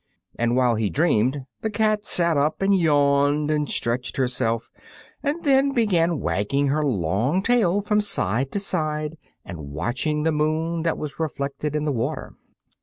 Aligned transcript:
And 0.35 0.55
while 0.55 0.73
he 0.73 0.89
dreamed, 0.89 1.45
the 1.61 1.69
cat 1.69 2.05
sat 2.05 2.35
up 2.35 2.63
and 2.63 2.75
yawned 2.75 3.51
and 3.51 3.69
stretched 3.69 4.17
herself, 4.17 4.71
and 5.21 5.43
then 5.43 5.73
began 5.73 6.19
wagging 6.19 6.69
her 6.69 6.83
long 6.83 7.43
tail 7.43 7.81
from 7.81 8.01
side 8.01 8.51
to 8.53 8.59
side 8.59 9.15
and 9.45 9.59
watching 9.59 10.23
the 10.23 10.31
moon 10.31 10.81
that 10.81 10.97
was 10.97 11.19
reflected 11.19 11.75
in 11.75 11.85
the 11.85 11.91
water. 11.91 12.33